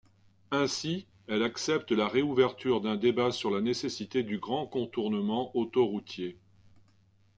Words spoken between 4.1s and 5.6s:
du grand contournement